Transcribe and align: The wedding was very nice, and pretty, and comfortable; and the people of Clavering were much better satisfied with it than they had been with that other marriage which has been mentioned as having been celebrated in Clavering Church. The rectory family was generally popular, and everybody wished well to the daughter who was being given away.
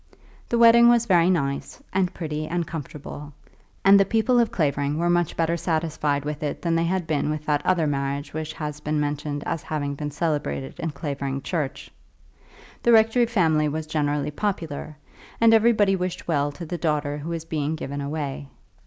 The 0.49 0.57
wedding 0.57 0.89
was 0.89 1.05
very 1.05 1.29
nice, 1.29 1.79
and 1.93 2.11
pretty, 2.11 2.47
and 2.47 2.65
comfortable; 2.65 3.33
and 3.85 3.99
the 3.99 4.03
people 4.03 4.39
of 4.39 4.49
Clavering 4.51 4.97
were 4.97 5.11
much 5.11 5.37
better 5.37 5.55
satisfied 5.55 6.25
with 6.25 6.41
it 6.41 6.63
than 6.63 6.73
they 6.73 6.85
had 6.85 7.05
been 7.05 7.29
with 7.29 7.45
that 7.45 7.63
other 7.67 7.85
marriage 7.85 8.33
which 8.33 8.51
has 8.53 8.79
been 8.79 8.99
mentioned 8.99 9.43
as 9.45 9.61
having 9.61 9.93
been 9.93 10.09
celebrated 10.09 10.79
in 10.79 10.89
Clavering 10.89 11.43
Church. 11.43 11.91
The 12.81 12.91
rectory 12.93 13.27
family 13.27 13.67
was 13.67 13.85
generally 13.85 14.31
popular, 14.31 14.97
and 15.39 15.53
everybody 15.53 15.95
wished 15.95 16.27
well 16.27 16.51
to 16.53 16.65
the 16.65 16.79
daughter 16.79 17.19
who 17.19 17.29
was 17.29 17.45
being 17.45 17.75
given 17.75 18.01
away. 18.01 18.49